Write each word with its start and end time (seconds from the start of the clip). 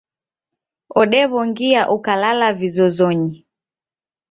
Odewongia 1.01 1.81
ukalala 1.95 2.49
vizozonyi 2.53 3.45